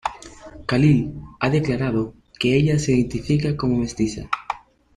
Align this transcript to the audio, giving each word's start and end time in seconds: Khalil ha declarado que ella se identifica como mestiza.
Khalil 0.65 1.13
ha 1.39 1.47
declarado 1.51 2.15
que 2.39 2.55
ella 2.55 2.79
se 2.79 2.91
identifica 2.93 3.55
como 3.55 3.77
mestiza. 3.77 4.27